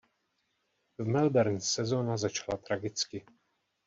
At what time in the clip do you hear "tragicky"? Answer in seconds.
2.57-3.25